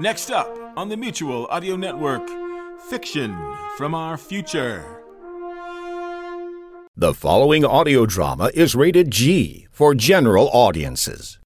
[0.00, 2.28] Next up on the Mutual Audio Network,
[2.90, 3.32] Fiction
[3.76, 4.84] from Our Future.
[6.96, 11.38] The following audio drama is rated G for general audiences.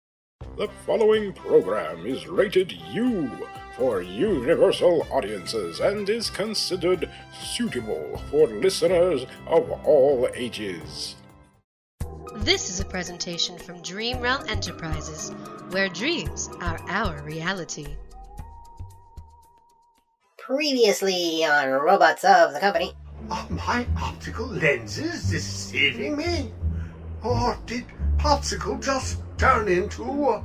[0.56, 3.30] The following program is rated U
[3.76, 11.16] for universal audiences and is considered suitable for listeners of all ages.
[12.36, 15.32] This is a presentation from Dream Realm Enterprises,
[15.68, 17.86] where dreams are our reality.
[20.48, 22.94] Previously on Robots of the Company.
[23.30, 26.50] Are my optical lenses deceiving me?
[27.22, 27.84] Or did
[28.16, 30.42] Popsicle just turn into a,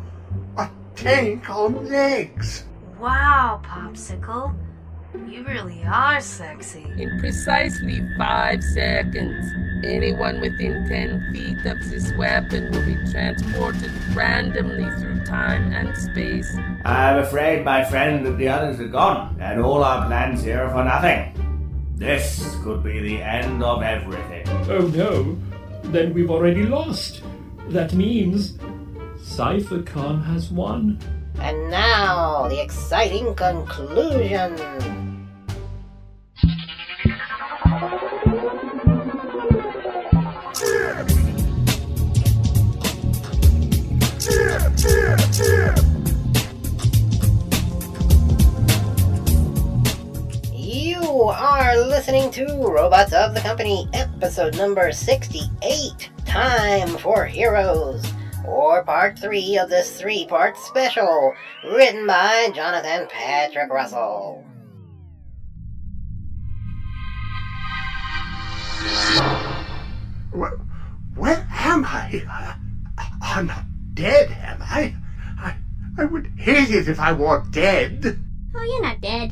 [0.57, 2.65] a tank on legs?
[2.99, 4.53] Wow, Popsicle.
[5.13, 6.85] You really are sexy.
[6.97, 9.45] In precisely five seconds,
[9.85, 16.57] anyone within 10 feet of this weapon will be transported randomly through time and space.
[16.83, 20.71] I'm afraid, my friend, that the others are gone, and all our plans here are
[20.71, 21.29] for nothing.
[21.95, 24.47] This could be the end of everything.
[24.67, 25.37] Oh no,
[25.91, 27.21] then we've already lost.
[27.69, 28.53] That means
[29.17, 30.97] CypherCon has won.
[31.43, 34.55] And now, the exciting conclusion.
[50.53, 58.12] You are listening to Robots of the Company, episode number 68 Time for Heroes,
[58.45, 61.33] or part 3 of this three part special,
[61.63, 64.45] written by Jonathan Patrick Russell.
[70.31, 70.59] Where,
[71.15, 72.23] where am I?
[72.29, 72.55] I?
[73.21, 74.95] I'm not dead, am I?
[75.39, 75.55] I?
[75.97, 78.19] I would hate it if I were dead.
[78.55, 79.31] Oh, you're not dead.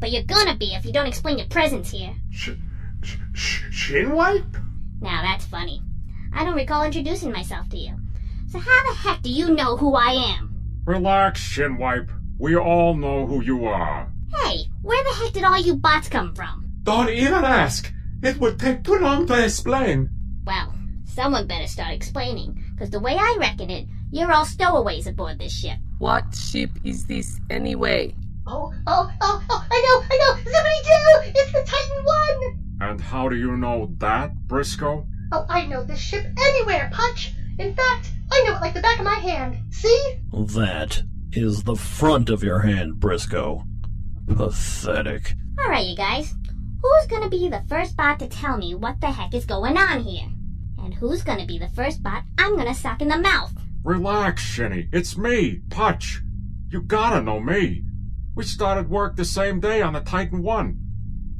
[0.00, 2.14] But you're gonna be if you don't explain your presence here.
[2.30, 2.50] Sh-
[3.02, 4.56] sh- sh- shin wipe?
[5.00, 5.82] Now that's funny.
[6.32, 7.94] I don't recall introducing myself to you.
[8.50, 10.54] So how the heck do you know who I am?
[10.86, 12.10] Relax, Shinwipe.
[12.38, 14.10] We all know who you are.
[14.34, 16.70] Hey, where the heck did all you bots come from?
[16.82, 17.92] Don't even ask.
[18.22, 20.08] It would take too long to explain.
[20.46, 20.72] Well,
[21.04, 25.52] someone better start explaining, because the way I reckon it, you're all stowaways aboard this
[25.52, 25.76] ship.
[25.98, 28.14] What ship is this anyway?
[28.46, 30.34] Oh, oh, oh, oh, I know, I know!
[30.50, 31.38] Somebody do!
[31.38, 32.90] It's the Titan One!
[32.92, 35.06] And how do you know that, Briscoe?
[35.32, 37.34] Oh, I know this ship anywhere, Punch!
[37.58, 39.58] In fact, I know it like the back of my hand.
[39.70, 40.20] See?
[40.32, 41.02] That
[41.32, 43.64] is the front of your hand, Briscoe.
[44.28, 45.34] Pathetic.
[45.60, 46.34] Alright, you guys.
[46.80, 50.04] Who's gonna be the first bot to tell me what the heck is going on
[50.04, 50.28] here?
[50.78, 53.52] And who's gonna be the first bot I'm gonna suck in the mouth?
[53.82, 54.88] Relax, Shinny.
[54.92, 56.22] It's me, Putch.
[56.70, 57.82] You gotta know me.
[58.36, 60.78] We started work the same day on the Titan One.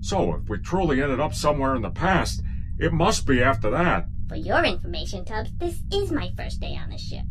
[0.00, 2.42] So if we truly ended up somewhere in the past,
[2.78, 4.08] it must be after that.
[4.28, 7.24] For your information, Tubbs, this is my first day on the ship.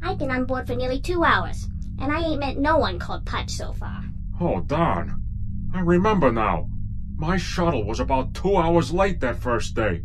[0.00, 1.66] I've been on board for nearly two hours,
[1.98, 4.04] and I ain't met no one called Putch so far.
[4.40, 5.20] Oh, darn.
[5.74, 6.70] I remember now.
[7.16, 10.04] My shuttle was about two hours late that first day,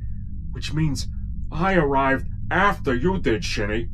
[0.51, 1.07] which means
[1.51, 3.89] I arrived after you did, Shinny.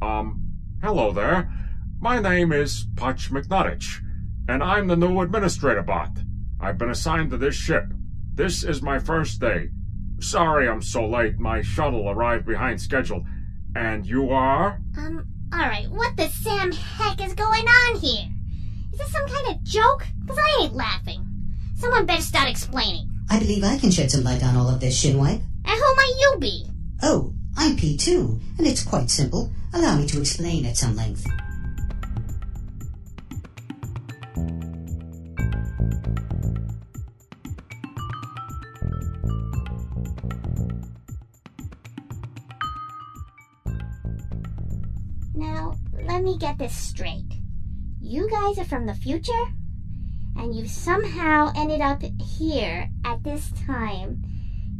[0.00, 1.52] Um, hello there.
[2.00, 4.00] My name is Putch McNuttich,
[4.48, 6.18] and I'm the new administrator bot.
[6.60, 7.84] I've been assigned to this ship.
[8.34, 9.68] This is my first day.
[10.20, 11.38] Sorry I'm so late.
[11.38, 13.24] My shuttle arrived behind schedule.
[13.74, 14.80] And you are?
[14.96, 18.28] Um, alright, what the Sam heck is going on here?
[18.92, 20.06] Is this some kind of joke?
[20.20, 21.26] Because I ain't laughing.
[21.76, 23.10] Someone better start explaining.
[23.28, 25.42] I believe I can shed some light on all of this, Shinwipe.
[25.64, 26.66] And who might you be?
[27.02, 29.50] Oh, I'm P2, and it's quite simple.
[29.72, 31.26] Allow me to explain at some length.
[46.44, 47.40] Get this straight.
[48.02, 49.44] You guys are from the future?
[50.36, 54.22] And you somehow ended up here at this time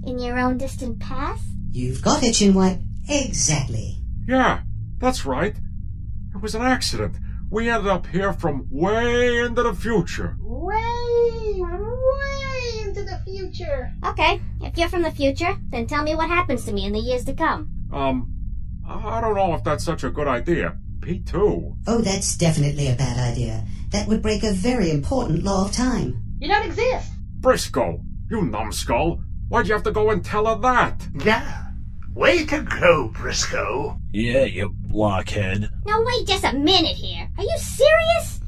[0.05, 1.43] in your own distant past?
[1.71, 2.83] You've got it, Shinwipe.
[3.09, 3.97] Exactly.
[4.29, 4.61] Yeah,
[4.99, 5.57] that's right.
[6.35, 7.17] It was an accident.
[7.51, 10.37] We ended up here from way into the future.
[10.41, 13.91] Way, way into the future.
[14.05, 16.99] Okay, if you're from the future, then tell me what happens to me in the
[16.99, 17.71] years to come.
[17.91, 18.35] Um,
[18.87, 20.77] I don't know if that's such a good idea.
[21.05, 21.77] P2.
[21.87, 23.63] Oh, that's definitely a bad idea.
[23.91, 26.23] That would break a very important law of time.
[26.41, 27.13] You don't exist.
[27.41, 29.23] Briscoe, you numbskull.
[29.49, 31.07] Why'd you have to go and tell her that?
[31.23, 31.67] Yeah.
[32.15, 33.99] Way to go, Briscoe.
[34.13, 35.69] Yeah, you blockhead.
[35.85, 37.29] Now wait just a minute here.
[37.37, 38.41] Are you serious?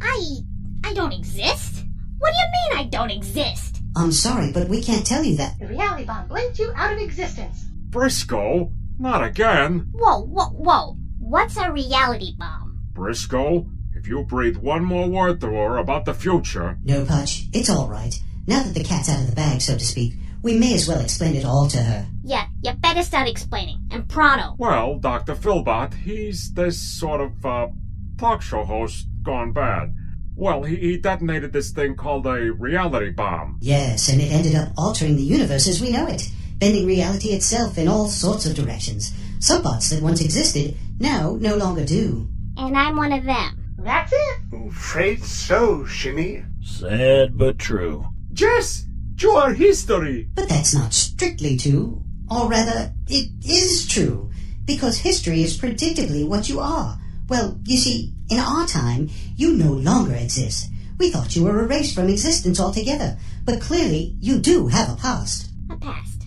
[0.00, 0.36] I
[0.84, 1.84] I don't exist?
[2.18, 3.78] What do you mean I don't exist?
[3.96, 5.58] I'm sorry, but we can't tell you that.
[5.58, 7.64] The reality bomb blinked you out of existence.
[7.90, 8.70] Briscoe?
[8.98, 9.88] Not again.
[9.92, 10.97] Whoa, whoa, whoa.
[11.28, 12.78] What's a reality bomb?
[12.94, 16.78] Briscoe, if you breathe one more word to her about the future.
[16.82, 18.18] No, Putch, it's all right.
[18.46, 21.00] Now that the cat's out of the bag, so to speak, we may as well
[21.00, 22.06] explain it all to her.
[22.24, 23.78] Yeah, you better start explaining.
[23.90, 24.54] And pronto.
[24.56, 25.34] Well, Dr.
[25.34, 27.68] Philbot, he's this sort of, uh,
[28.16, 29.94] talk show host gone bad.
[30.34, 33.58] Well, he, he detonated this thing called a reality bomb.
[33.60, 36.26] Yes, and it ended up altering the universe as we know it,
[36.56, 39.12] bending reality itself in all sorts of directions.
[39.40, 42.28] Some parts that once existed now no longer do.
[42.56, 43.74] And I'm one of them.
[43.78, 44.68] That's it.
[44.68, 46.44] Afraid so, Shinny.
[46.60, 48.04] Sad but true.
[48.32, 48.84] Jess,
[49.18, 50.28] you are history.
[50.34, 52.02] But that's not strictly true.
[52.30, 54.30] Or rather, it is true.
[54.64, 56.98] Because history is predictably what you are.
[57.28, 60.70] Well, you see, in our time, you no longer exist.
[60.98, 63.16] We thought you were erased from existence altogether.
[63.44, 65.50] But clearly, you do have a past.
[65.70, 66.22] A past.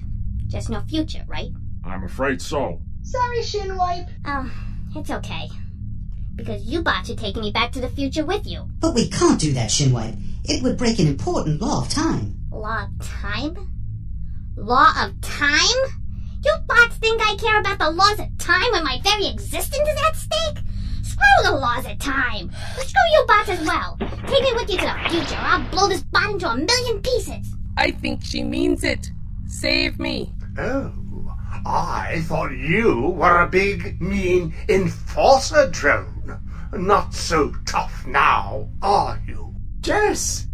[0.48, 1.52] Just no future, right?
[1.84, 2.82] I'm afraid so.
[3.04, 4.10] Sorry, Shinwipe.
[4.26, 4.52] Oh,
[4.96, 5.50] it's okay.
[6.36, 8.68] Because you bots are taking me back to the future with you.
[8.80, 10.18] But we can't do that, Shinwipe.
[10.46, 12.38] It would break an important law of time.
[12.52, 13.70] Law of time?
[14.56, 15.80] Law of time?
[16.44, 20.02] You bots think I care about the laws of time when my very existence is
[20.08, 20.64] at stake?
[21.04, 22.52] Screw the laws of time!
[22.78, 23.98] Screw you bots as well!
[24.00, 27.02] Take me with you to the future, or I'll blow this bot into a million
[27.02, 27.54] pieces!
[27.78, 29.12] I think she means it.
[29.46, 30.34] Save me.
[30.58, 30.92] Oh,
[31.66, 36.40] I thought you were a big, mean enforcer drone.
[36.74, 39.56] Not so tough now, are you?
[39.82, 40.48] Jess,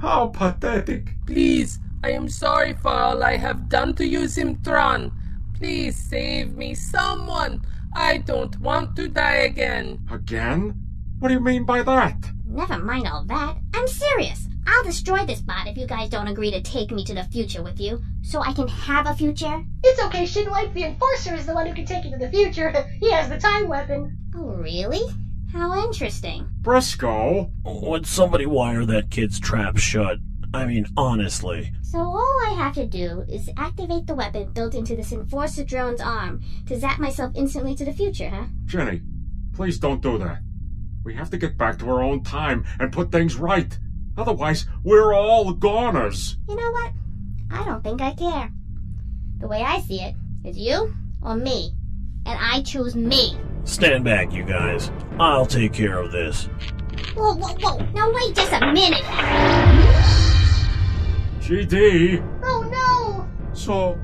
[0.00, 1.14] how pathetic.
[1.26, 5.12] Please, I am sorry for all I have done to you, Zimtron.
[5.54, 7.64] Please save me, someone.
[7.94, 9.98] I don't want to die again.
[10.10, 10.74] Again?
[11.18, 12.16] What do you mean by that?
[12.46, 13.56] Never mind all that.
[13.74, 14.48] I'm serious.
[14.66, 17.62] I'll destroy this bot if you guys don't agree to take me to the future
[17.62, 19.62] with you, so I can have a future.
[19.82, 20.72] It's okay, Shinwipe.
[20.74, 22.70] The Enforcer is the one who can take you to the future.
[23.00, 24.16] he has the time weapon.
[24.34, 25.02] Oh, really?
[25.52, 26.48] How interesting.
[26.60, 27.50] Briscoe?
[27.64, 30.18] Would somebody wire that kid's trap shut?
[30.52, 31.72] I mean, honestly.
[31.82, 36.00] So all I have to do is activate the weapon built into this Enforcer drone's
[36.00, 38.46] arm to zap myself instantly to the future, huh?
[38.64, 39.02] Jenny,
[39.52, 40.40] please don't do that.
[41.04, 43.78] We have to get back to our own time and put things right.
[44.16, 46.36] Otherwise, we're all goners.
[46.48, 46.92] You know what?
[47.50, 48.50] I don't think I care.
[49.40, 50.14] The way I see it
[50.44, 51.72] is you or me.
[52.26, 53.36] And I choose me.
[53.64, 54.90] Stand back, you guys.
[55.18, 56.48] I'll take care of this.
[57.16, 57.78] Whoa, whoa, whoa.
[57.92, 59.02] Now wait just a minute.
[61.40, 62.22] GD.
[62.42, 63.54] Oh no!
[63.54, 63.98] So,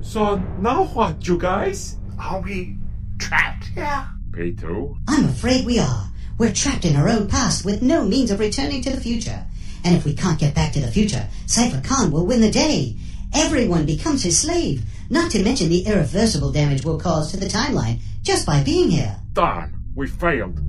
[0.00, 1.98] so now what, you guys?
[2.18, 2.78] Are we
[3.18, 4.08] trapped here?
[4.30, 4.96] P2?
[5.08, 6.11] I'm afraid we are.
[6.42, 9.46] We're trapped in our own past with no means of returning to the future.
[9.84, 12.96] And if we can't get back to the future, CypherCon will win the day.
[13.32, 18.00] Everyone becomes his slave, not to mention the irreversible damage we'll cause to the timeline
[18.22, 19.20] just by being here.
[19.34, 20.60] Darn, we failed.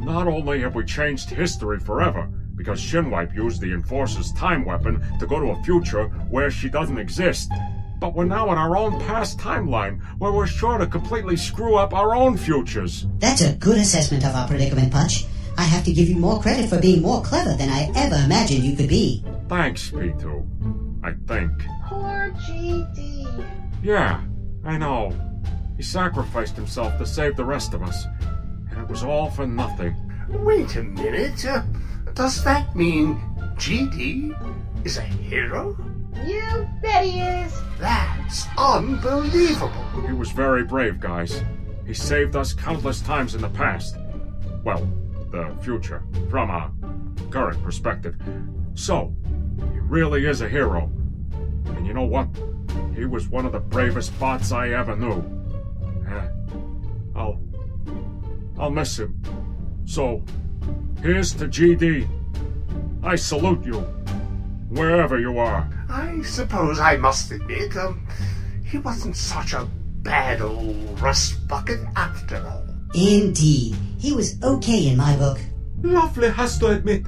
[0.00, 5.28] Not only have we changed history forever, because Shinwipe used the Enforcer's time weapon to
[5.28, 7.52] go to a future where she doesn't exist,
[7.98, 11.94] but we're now in our own past timeline where we're sure to completely screw up
[11.94, 13.06] our own futures.
[13.18, 15.24] That's a good assessment of our predicament, Punch.
[15.56, 18.64] I have to give you more credit for being more clever than I ever imagined
[18.64, 19.24] you could be.
[19.48, 21.04] Thanks, P2.
[21.04, 21.52] I think.
[21.86, 23.46] Poor GD.
[23.82, 24.22] Yeah,
[24.64, 25.12] I know.
[25.76, 28.06] He sacrificed himself to save the rest of us.
[28.70, 29.94] And it was all for nothing.
[30.28, 31.44] Wait a minute.
[31.44, 31.62] Uh,
[32.14, 33.20] does that mean
[33.56, 35.76] GD is a hero?
[36.24, 37.52] You bet he is.
[37.78, 39.84] That's unbelievable.
[40.06, 41.42] He was very brave, guys.
[41.86, 43.96] He saved us countless times in the past.
[44.62, 44.88] Well,
[45.30, 46.70] the future, from a
[47.30, 48.16] current perspective.
[48.74, 49.14] So,
[49.72, 50.90] he really is a hero.
[51.66, 52.28] And you know what?
[52.94, 55.22] He was one of the bravest bots I ever knew.
[56.08, 56.28] Eh,
[57.14, 57.40] I'll.
[58.58, 59.20] I'll miss him.
[59.84, 60.22] So,
[61.02, 62.08] here's to GD.
[63.02, 63.86] I salute you,
[64.68, 65.68] wherever you are.
[65.88, 68.06] I suppose I must admit, um,
[68.64, 69.68] he wasn't such a
[70.02, 72.66] bad old rust bucket after all.
[72.94, 75.38] Indeed, he was okay in my book.
[75.82, 77.04] Lovely has to admit,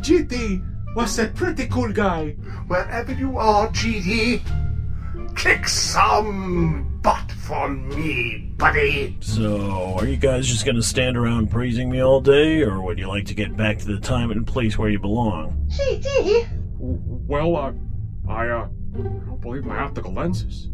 [0.00, 2.30] GD was a pretty cool guy.
[2.66, 4.40] Wherever you are, GD,
[5.36, 9.16] kick some butt for me, buddy.
[9.20, 13.08] So, are you guys just gonna stand around praising me all day, or would you
[13.08, 15.66] like to get back to the time and place where you belong?
[15.68, 17.72] GD, Well, uh,
[18.28, 20.70] I, uh, don't believe my optical lenses.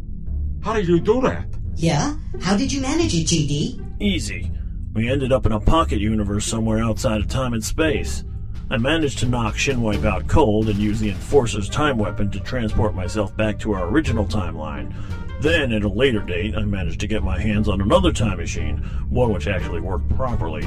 [0.63, 1.47] How did you do that?
[1.75, 2.17] Yeah?
[2.41, 4.01] How did you manage it, GD?
[4.01, 4.51] Easy.
[4.95, 8.25] We ended up in a pocket universe somewhere outside of time and space.
[8.71, 12.95] I managed to knock Shinwipe out cold and use the Enforcer's time weapon to transport
[12.95, 14.93] myself back to our original timeline.
[15.41, 18.79] Then, at a later date, I managed to get my hands on another time machine,
[19.11, 20.65] one which actually worked properly,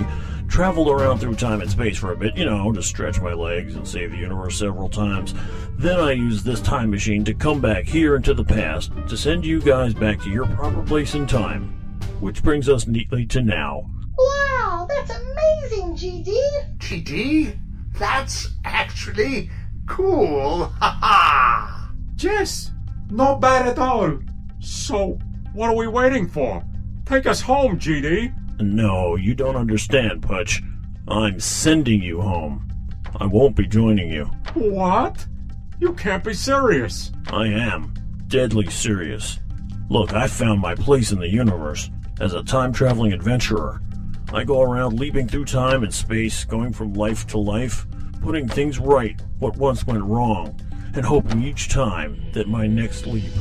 [0.48, 3.76] traveled around through time and space for a bit, you know, to stretch my legs
[3.76, 5.34] and save the universe several times.
[5.78, 9.46] Then I used this time machine to come back here into the past to send
[9.46, 11.76] you guys back to your proper place in time.
[12.20, 13.90] Which brings us neatly to now.
[14.18, 16.78] wow, that's amazing, GD.
[16.78, 17.58] GD,
[17.98, 19.50] that's actually
[19.88, 20.66] cool.
[20.80, 21.92] Ha ha!
[22.18, 22.72] Yes,
[23.10, 24.20] not bad at all.
[24.60, 25.18] So,
[25.54, 26.64] what are we waiting for?
[27.06, 28.62] Take us home, GD.
[28.62, 30.62] No, you don't understand, Putch.
[31.08, 32.68] I'm sending you home.
[33.16, 34.26] I won't be joining you.
[34.54, 35.26] What?
[35.80, 37.12] You can't be serious.
[37.32, 37.94] I am.
[38.28, 39.40] Deadly serious.
[39.90, 41.90] Look, I found my place in the universe
[42.20, 43.82] as a time traveling adventurer.
[44.32, 47.88] I go around leaping through time and space, going from life to life,
[48.22, 50.60] putting things right what once went wrong,
[50.94, 53.32] and hoping each time that my next leap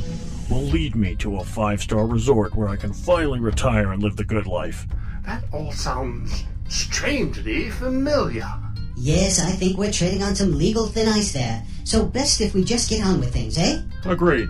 [0.50, 4.16] will lead me to a five star resort where I can finally retire and live
[4.16, 4.86] the good life.
[5.24, 8.48] That all sounds strangely familiar.
[8.96, 11.62] Yes, I think we're treading on some legal thin ice there.
[11.84, 13.82] So best if we just get on with things, eh?
[14.04, 14.48] Agreed.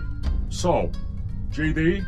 [0.49, 0.91] So,
[1.51, 2.05] GD,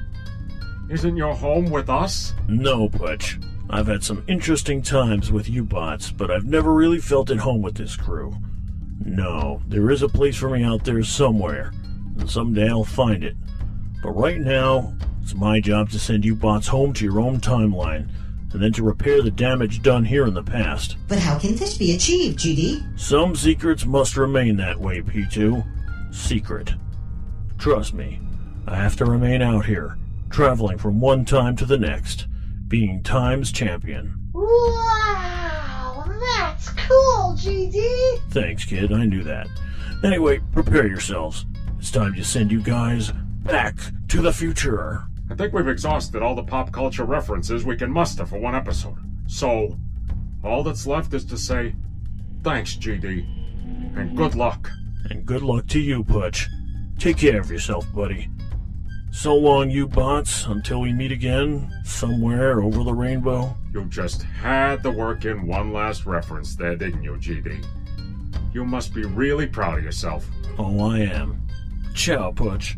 [0.89, 2.33] isn't your home with us?
[2.47, 3.39] No, Putch.
[3.69, 7.61] I've had some interesting times with you bots, but I've never really felt at home
[7.61, 8.35] with this crew.
[9.05, 11.71] No, there is a place for me out there somewhere,
[12.19, 13.37] and someday I'll find it.
[14.01, 18.09] But right now, it's my job to send you bots home to your own timeline,
[18.51, 20.97] and then to repair the damage done here in the past.
[21.07, 22.99] But how can this be achieved, GD?
[22.99, 25.65] Some secrets must remain that way, P2.
[26.13, 26.73] Secret.
[27.57, 28.19] Trust me,
[28.67, 29.97] I have to remain out here,
[30.29, 32.27] traveling from one time to the next,
[32.67, 34.17] being time's champion.
[34.33, 36.05] Wow,
[36.37, 38.31] that's cool, GD.
[38.31, 39.47] Thanks, kid, I knew that.
[40.03, 41.45] Anyway, prepare yourselves.
[41.77, 43.11] It's time to send you guys
[43.43, 43.75] back
[44.09, 45.03] to the future.
[45.29, 48.97] I think we've exhausted all the pop culture references we can muster for one episode.
[49.27, 49.77] So,
[50.43, 51.73] all that's left is to say,
[52.43, 53.25] thanks, GD,
[53.97, 54.69] and good luck.
[55.09, 56.47] And good luck to you, Putch.
[56.99, 58.29] Take care of yourself, buddy.
[59.11, 63.55] So long, you bots, until we meet again, somewhere over the rainbow.
[63.73, 67.65] You just had to work in one last reference there, didn't you, GD?
[68.53, 70.25] You must be really proud of yourself.
[70.57, 71.41] Oh, I am.
[71.93, 72.77] Ciao, Putch.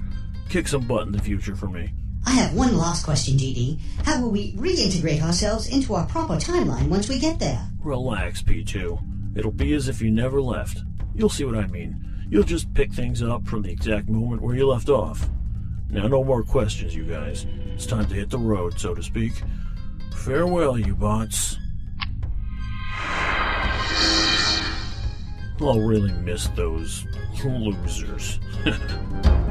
[0.53, 1.91] Kick some butt in the future for me.
[2.27, 3.79] I have one last question, GD.
[4.05, 7.59] How will we reintegrate ourselves into our proper timeline once we get there?
[7.79, 9.35] Relax, P2.
[9.35, 10.83] It'll be as if you never left.
[11.15, 12.27] You'll see what I mean.
[12.29, 15.27] You'll just pick things up from the exact moment where you left off.
[15.89, 17.47] Now, no more questions, you guys.
[17.73, 19.33] It's time to hit the road, so to speak.
[20.17, 21.57] Farewell, you bots.
[25.59, 27.07] I'll really miss those
[27.43, 28.39] losers.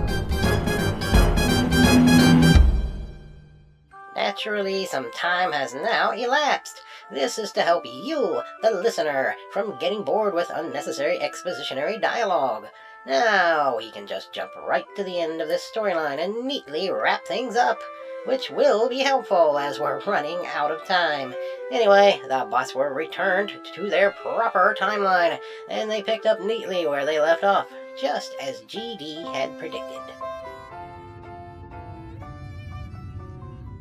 [4.15, 6.83] Naturally, some time has now elapsed.
[7.11, 12.67] This is to help you, the listener, from getting bored with unnecessary expositionary dialogue.
[13.07, 17.25] Now we can just jump right to the end of this storyline and neatly wrap
[17.27, 17.79] things up,
[18.27, 21.35] which will be helpful as we're running out of time.
[21.71, 25.39] Anyway, the bots were returned to their proper timeline,
[25.69, 27.67] and they picked up neatly where they left off,
[27.99, 30.01] just as GD had predicted.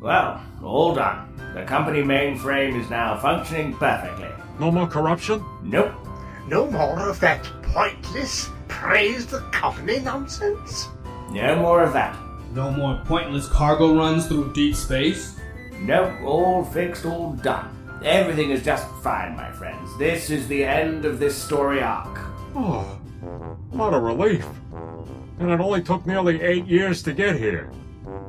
[0.01, 1.27] Well, all done.
[1.53, 4.29] The company mainframe is now functioning perfectly.
[4.59, 5.45] No more corruption?
[5.61, 5.93] Nope.
[6.47, 10.87] No more of that pointless praise the company nonsense?
[11.31, 12.17] No more of that.
[12.51, 15.39] No more pointless cargo runs through deep space?
[15.81, 17.69] Nope, all fixed, all done.
[18.03, 19.95] Everything is just fine, my friends.
[19.99, 22.17] This is the end of this story arc.
[22.55, 22.81] Oh,
[23.69, 24.47] what a relief.
[25.39, 27.69] And it only took nearly eight years to get here.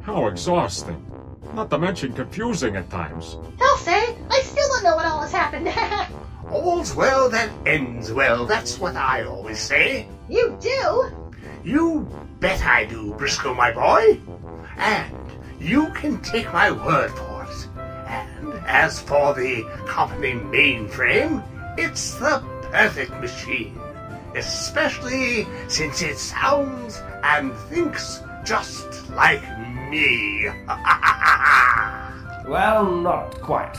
[0.02, 1.11] How exhausting.
[1.54, 3.36] Not to mention confusing at times.
[3.60, 5.68] I'll say, I still don't know what all has happened.
[6.50, 10.06] All's well that ends well, that's what I always say.
[10.28, 11.10] you do?
[11.62, 12.08] You
[12.40, 14.18] bet I do, Briscoe, my boy.
[14.76, 15.14] And
[15.60, 17.68] you can take my word for it.
[18.06, 21.44] And as for the company mainframe,
[21.78, 23.78] it's the perfect machine.
[24.34, 29.71] Especially since it sounds and thinks just like me.
[32.46, 33.78] Well, not quite.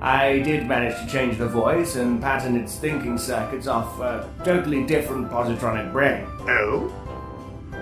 [0.00, 4.84] I did manage to change the voice and pattern its thinking circuits off a totally
[4.84, 6.26] different positronic brain.
[6.48, 6.88] Oh?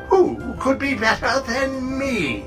[0.09, 2.45] Who could be better than me?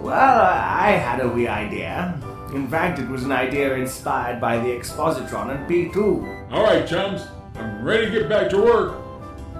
[0.00, 2.18] Well, I had a wee idea.
[2.54, 6.52] In fact, it was an idea inspired by the Expositron and P2.
[6.52, 7.26] All right, chums,
[7.56, 8.96] I'm ready to get back to work.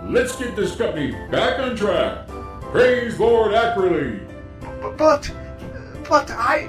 [0.05, 2.29] Let's get this company back on track.
[2.71, 4.28] Praise Lord Ackerley.
[4.81, 5.31] But,
[6.09, 6.69] but I.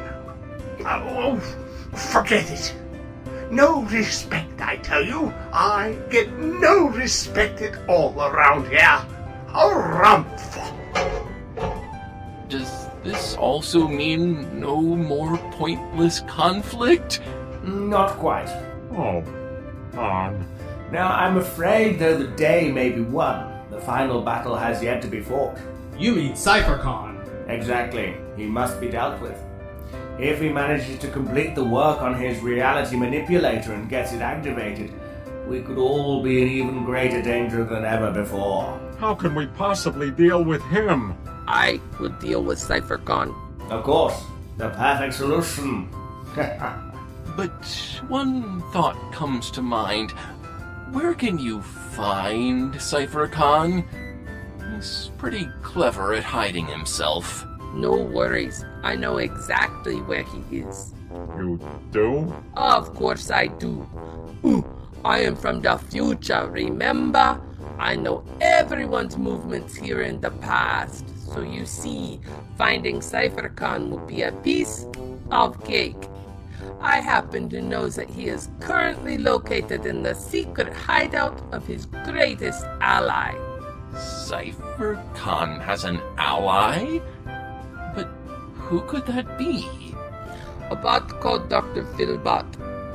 [0.85, 1.37] Oh,
[1.93, 2.73] forget it.
[3.51, 5.33] No respect, I tell you.
[5.51, 9.01] I get no respect at all around here.
[9.47, 10.75] Harumph!
[12.47, 17.21] Does this also mean no more pointless conflict?
[17.63, 18.49] Not quite.
[18.91, 19.23] Oh,
[19.97, 20.45] on.
[20.91, 25.07] Now, I'm afraid though the day may be won, the final battle has yet to
[25.07, 25.57] be fought.
[25.97, 27.08] You mean CypherCon?
[27.49, 28.15] Exactly.
[28.37, 29.37] He must be dealt with.
[30.19, 34.91] If he manages to complete the work on his reality manipulator and gets it activated,
[35.47, 38.79] we could all be in even greater danger than ever before.
[38.99, 41.15] How can we possibly deal with him?
[41.47, 43.33] I will deal with CypherCon.
[43.71, 44.23] Of course,
[44.57, 45.89] the perfect solution.
[47.37, 47.65] But
[48.09, 50.11] one thought comes to mind.
[50.91, 53.85] Where can you find CypherCon?
[54.79, 57.45] He's pretty clever at hiding himself.
[57.73, 58.63] No worries.
[58.81, 60.93] I know exactly where he is.
[61.37, 61.59] You
[61.91, 62.33] do?
[62.55, 63.85] Of course I do.
[64.45, 64.63] Ooh,
[65.03, 67.41] I am from the future, remember?
[67.77, 71.03] I know everyone's movements here in the past.
[71.27, 72.21] So you see,
[72.57, 74.85] finding CypherCon will be a piece
[75.29, 76.07] of cake.
[76.79, 81.85] I happen to know that he is currently located in the secret hideout of his
[81.85, 83.35] greatest ally.
[83.93, 86.99] CypherCon has an ally?
[87.95, 88.07] But
[88.55, 89.67] who could that be?
[90.69, 91.83] A bot called Dr.
[91.95, 92.45] Philbot,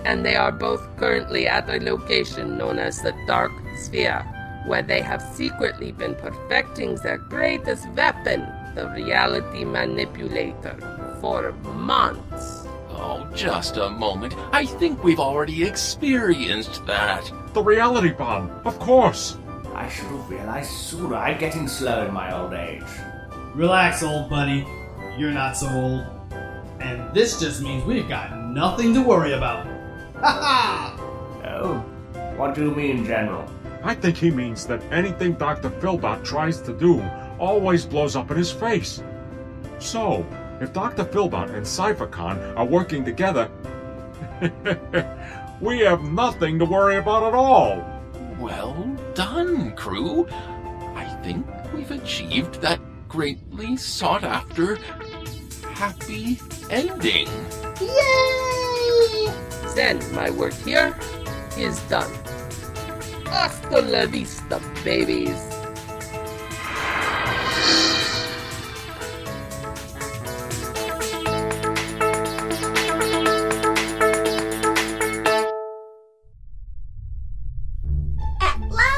[0.05, 4.23] and they are both currently at a location known as the Dark Sphere,
[4.67, 10.79] where they have secretly been perfecting their greatest weapon, the reality manipulator,
[11.21, 12.67] for months.
[12.91, 14.35] Oh, just a moment.
[14.53, 17.31] I think we've already experienced that.
[17.53, 19.37] The reality bomb, of course.
[19.75, 21.17] I should have realized sooner.
[21.17, 22.83] I'm getting slow in my old age.
[23.55, 24.65] Relax, old buddy.
[25.19, 26.07] You're not so old.
[26.81, 29.67] And this just means we've got nothing to worry about.
[30.21, 30.97] Ha ha!
[31.45, 31.79] Oh,
[32.37, 33.45] what do you mean, General?
[33.83, 35.71] I think he means that anything Dr.
[35.71, 37.03] Philbot tries to do
[37.39, 39.03] always blows up in his face.
[39.81, 40.25] So,
[40.61, 41.05] if Dr.
[41.05, 43.51] Philbot and CypherCon are working together,
[45.61, 47.85] we have nothing to worry about at all.
[48.39, 50.27] Well done, crew.
[50.95, 54.77] I think we've achieved that greatly sought after
[55.75, 57.29] happy ending.
[57.81, 59.33] Yay!
[59.75, 60.97] Then my work here
[61.57, 62.13] is done.
[63.27, 65.51] Hasta la vista, babies.
[78.41, 78.94] At last,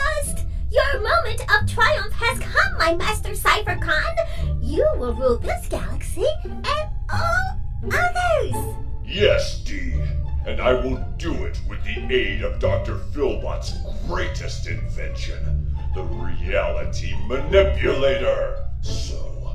[0.97, 4.63] your moment of triumph has come, my master CypherCon.
[4.63, 8.75] You will rule this galaxy and all others.
[9.05, 10.01] Yes, Dee,
[10.47, 12.99] and I will do it with the aid of Dr.
[13.13, 13.75] Philbot's
[14.07, 18.65] greatest invention, the reality manipulator.
[18.81, 19.53] So,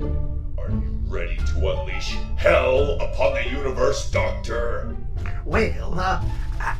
[0.60, 4.95] are you ready to unleash hell upon the universe, Doctor?
[5.45, 6.23] Well, uh,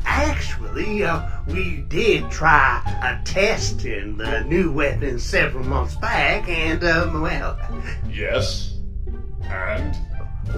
[0.04, 7.20] actually, uh, we did try uh, testing the new weapon several months back, and, um,
[7.20, 7.58] well,
[8.08, 8.76] Yes?
[9.44, 9.96] And?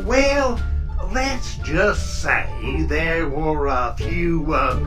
[0.07, 0.61] well,
[1.13, 4.79] let's just say there were a few uh,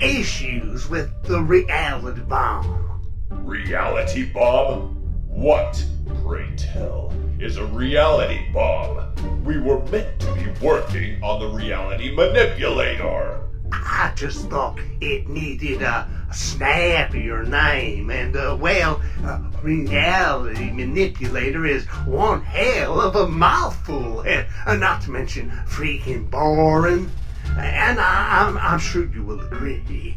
[0.00, 3.00] issues with the reality bomb.
[3.30, 4.96] Reality bomb?
[5.28, 5.84] What,
[6.22, 7.12] pray tell,
[7.42, 9.42] is a reality bomb?
[9.44, 13.40] We were meant to be working on the reality manipulator.
[13.72, 21.84] I just thought it needed a snappier name, and uh, well, uh, reality manipulator is
[22.06, 27.10] one hell of a mouthful, and uh, not to mention freaking boring.
[27.56, 30.16] And I, I'm, I'm sure you will agree.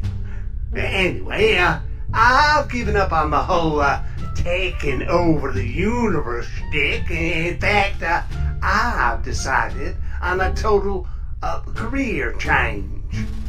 [0.75, 1.79] Anyway, uh,
[2.17, 4.01] I've given up on my whole uh,
[4.35, 7.11] taking over the universe shtick.
[7.11, 8.21] In fact, uh,
[8.63, 11.07] I've decided on a total
[11.43, 13.03] uh, career change.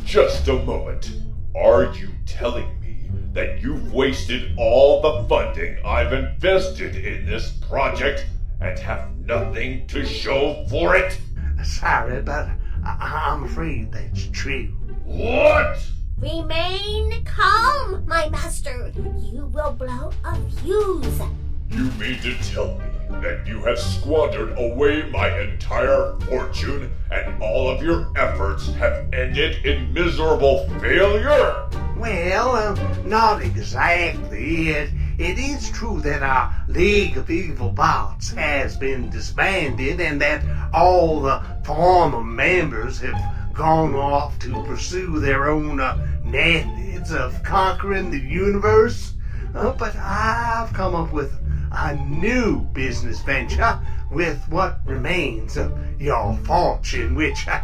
[0.05, 1.13] Just a moment.
[1.55, 8.27] Are you telling me that you've wasted all the funding I've invested in this project
[8.61, 11.19] and have nothing to show for it?
[11.63, 12.49] Sorry, but
[12.85, 14.67] I- I'm afraid that's true.
[15.05, 15.79] What?
[16.19, 18.91] Remain calm, my master.
[19.19, 21.21] You will blow a fuse.
[21.69, 22.87] You mean to tell me
[23.21, 29.63] that you have squandered away my entire fortune and all of your efforts have ended
[29.67, 31.69] in miserable failure?
[31.99, 34.71] Well, um, not exactly.
[34.71, 40.43] It, it is true that our League of Evil Bots has been disbanded and that
[40.73, 48.11] all the former members have gone off to pursue their own uh, methods of conquering
[48.11, 49.15] the universe.
[49.55, 51.33] Uh, but I've come up with
[51.73, 57.61] a new business venture with what remains of your fortune, which uh,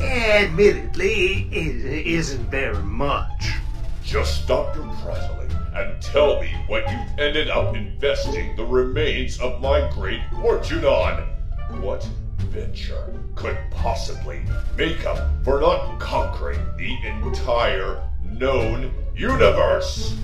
[0.00, 3.52] admittedly is, isn't very much.
[4.04, 9.60] Just stop your prattling and tell me what you've ended up investing the remains of
[9.60, 11.28] my great fortune on.
[11.80, 12.06] What
[12.50, 14.42] venture could possibly
[14.76, 20.16] make up for not conquering the entire known universe?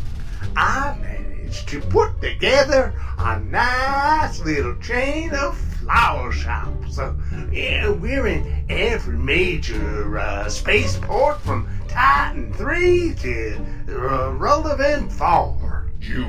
[0.57, 6.99] I managed to put together a nice little chain of flower shops.
[6.99, 7.15] Uh,
[7.51, 15.91] yeah, we're in every major uh, spaceport from Titan 3 to uh, Relevant 4.
[16.01, 16.27] You.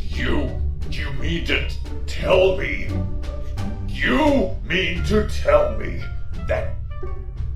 [0.00, 0.60] You.
[0.90, 1.68] You mean to
[2.06, 2.88] tell me?
[4.04, 5.98] You mean to tell me
[6.46, 6.74] that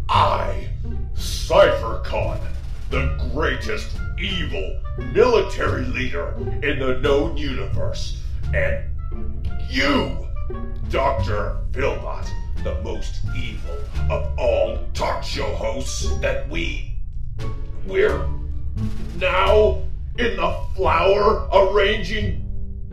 [0.08, 0.70] I,
[1.14, 2.40] CypherCon,
[2.88, 4.80] the greatest evil
[5.12, 8.22] military leader in the known universe,
[8.54, 8.82] and
[9.68, 10.26] you,
[10.88, 11.58] Dr.
[11.72, 12.26] Philbot,
[12.64, 13.76] the most evil
[14.10, 16.96] of all talk show hosts, that we.
[17.84, 18.26] We're
[19.18, 19.82] now
[20.16, 22.42] in the flower arranging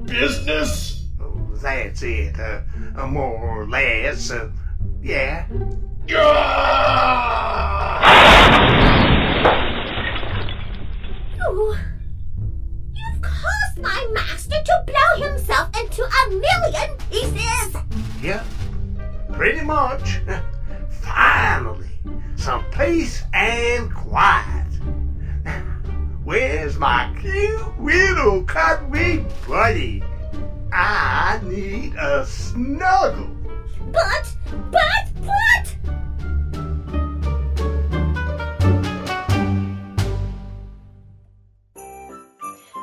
[0.03, 0.94] business?
[1.65, 4.29] That's it, uh, more or less.
[4.29, 4.51] Uh,
[5.01, 5.47] yeah.
[5.49, 6.21] You.
[12.93, 17.77] You've caused my master to blow himself into a million pieces.
[18.21, 18.43] Yeah,
[19.33, 20.19] pretty much.
[21.01, 21.89] Finally,
[22.35, 24.67] some peace and quiet.
[25.43, 25.61] Now,
[26.23, 30.03] where's my cute little cuddly buddy?
[30.71, 33.35] I need a snuggle.
[33.91, 34.35] But,
[34.71, 35.75] but, but!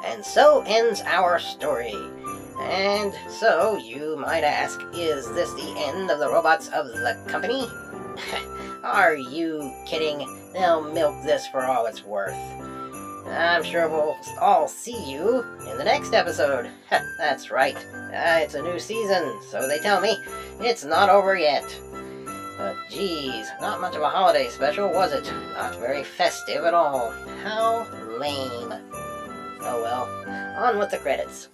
[0.05, 1.95] And so ends our story.
[2.61, 7.67] And so, you might ask, is this the end of the robots of the company?
[8.85, 10.27] Are you kidding?
[10.53, 12.37] They'll milk this for all it's worth.
[13.33, 15.41] I'm sure we'll all see you
[15.71, 16.71] in the next episode.
[17.19, 17.77] That's right.
[17.77, 20.19] Uh, it's a new season, so they tell me.
[20.61, 21.65] It's not over yet.
[22.59, 25.25] But geez, not much of a holiday special, was it?
[25.55, 27.11] Not very festive at all.
[27.43, 27.87] How
[28.19, 28.73] lame.
[29.65, 31.49] Oh well, on with the credits.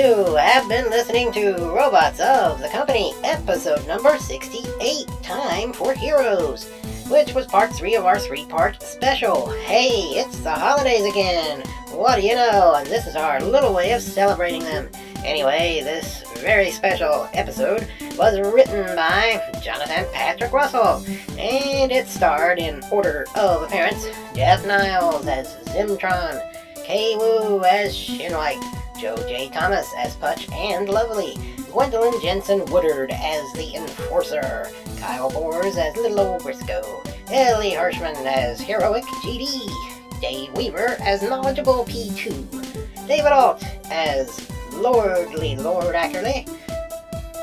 [0.00, 6.70] You have been listening to Robots of the Company, episode number 68, Time for Heroes,
[7.10, 9.50] which was part 3 of our 3 part special.
[9.50, 11.60] Hey, it's the holidays again!
[11.90, 12.76] What do you know?
[12.76, 14.88] And this is our little way of celebrating them.
[15.16, 17.86] Anyway, this very special episode
[18.16, 21.04] was written by Jonathan Patrick Russell,
[21.38, 26.40] and it starred in order of appearance Jeff Niles as Zimtron,
[26.86, 29.48] Kay Wu as Shinwipe, Joe J.
[29.48, 31.38] Thomas as Putch and Lovely,
[31.72, 38.60] Gwendolyn Jensen Woodard as the Enforcer, Kyle Bors as Little Old Briscoe, Ellie Hirschman as
[38.60, 46.46] Heroic GD, Dave Weaver as Knowledgeable P2, David Alt as Lordly Lord Ackerley,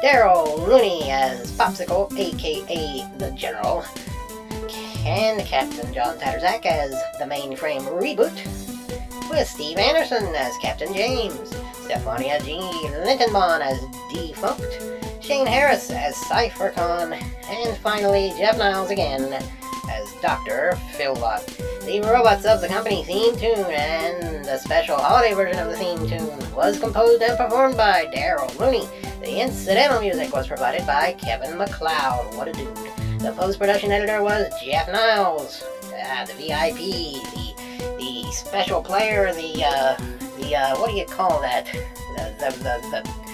[0.03, 3.83] Daryl Looney as Popsicle, aka the General,
[5.07, 8.66] and Captain John Tattersack as the Mainframe Reboot,
[9.29, 11.51] with Steve Anderson as Captain James,
[11.83, 12.59] Stephania G.
[12.59, 13.79] Lintonbon as
[14.11, 17.13] Defunct, Shane Harris as CypherCon,
[17.49, 19.33] and finally Jeff Niles again
[19.89, 20.77] as Dr.
[20.93, 21.45] Philbot.
[21.85, 26.07] The Robots of the Company theme tune and the special holiday version of the theme
[26.07, 28.87] tune was composed and performed by Daryl Rooney.
[29.21, 32.35] The incidental music was provided by Kevin MacLeod.
[32.35, 32.75] What a dude.
[33.19, 35.63] The post production editor was Jeff Niles.
[35.85, 36.77] Uh, the VIP,
[37.33, 37.46] the
[38.31, 39.97] special player, the uh,
[40.37, 41.65] the uh, what do you call that?
[41.65, 43.27] The the the, the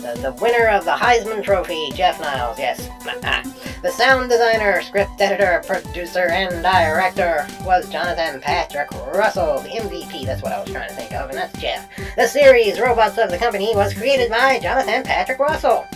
[0.00, 2.88] the, the winner of the Heisman Trophy, Jeff Niles, yes.
[3.82, 10.42] the sound designer, script editor, producer, and director was Jonathan Patrick Russell, the MVP, that's
[10.42, 11.88] what I was trying to think of, and that's Jeff.
[12.16, 15.86] The series Robots of the Company was created by Jonathan Patrick Russell.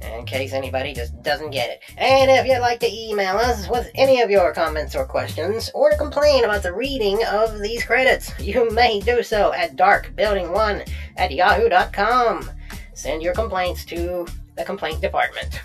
[0.02, 1.80] in case anybody just doesn't get it.
[1.96, 5.90] And if you'd like to email us with any of your comments or questions, or
[5.90, 11.32] to complain about the reading of these credits, you may do so at darkbuilding1 at
[11.32, 12.50] yahoo.com.
[12.96, 15.60] Send your complaints to the complaint department.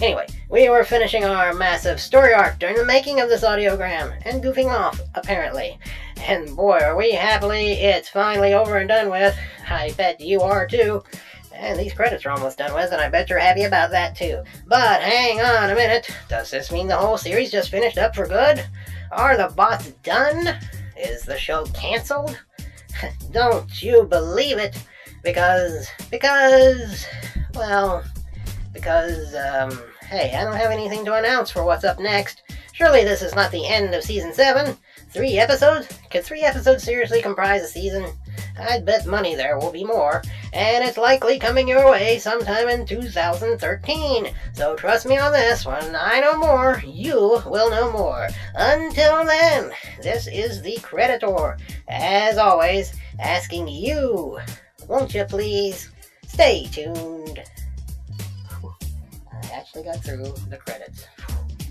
[0.00, 4.44] Anyway, we were finishing our massive story arc during the making of this audiogram, and
[4.44, 5.76] goofing off, apparently.
[6.22, 9.36] And boy, are we happily it's finally over and done with.
[9.68, 11.02] I bet you are too.
[11.52, 14.44] And these credits are almost done with, and I bet you're happy about that too.
[14.68, 16.08] But hang on a minute.
[16.28, 18.64] Does this mean the whole series just finished up for good?
[19.10, 20.56] Are the bots done?
[20.96, 22.38] Is the show canceled?
[23.32, 24.80] Don't you believe it?
[25.22, 27.06] Because, because,
[27.54, 28.04] well,
[28.72, 32.42] because, um, hey, I don't have anything to announce for what's up next.
[32.72, 34.76] Surely this is not the end of season 7.
[35.10, 35.88] Three episodes?
[36.10, 38.12] Could three episodes seriously comprise a season?
[38.58, 42.86] I'd bet money there will be more, and it's likely coming your way sometime in
[42.86, 44.28] 2013.
[44.54, 48.28] So trust me on this, when I know more, you will know more.
[48.54, 51.56] Until then, this is the Creditor,
[51.88, 54.38] as always, asking you,
[54.88, 55.90] won't you please
[56.26, 57.42] stay tuned?
[59.32, 61.06] I actually got through the credits.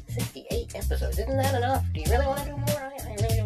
[0.07, 1.83] 68 episodes, isn't that enough?
[1.93, 2.69] Do you really want to do more?
[2.69, 3.44] I, I really don't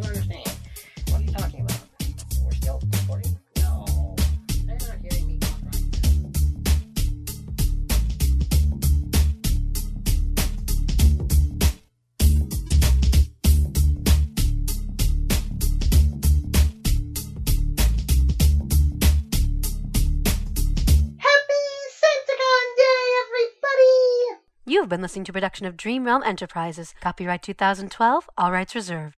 [24.89, 24.95] everybody!
[24.95, 26.95] You have been listening to production of Dream Realm Enterprises.
[26.99, 29.15] Copyright 2012, all rights reserved.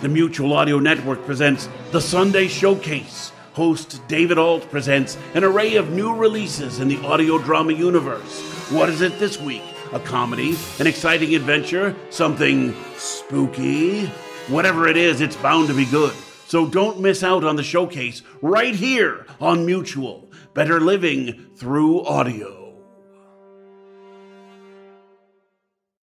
[0.00, 3.30] The Mutual Audio Network presents The Sunday Showcase.
[3.52, 8.40] Host David Alt presents an array of new releases in the audio drama universe.
[8.72, 9.62] What is it this week?
[9.92, 10.56] A comedy?
[10.80, 11.94] An exciting adventure?
[12.10, 14.06] Something spooky?
[14.48, 16.14] Whatever it is, it's bound to be good.
[16.48, 20.21] So don't miss out on the showcase right here on Mutual.
[20.54, 22.61] Better living through audio.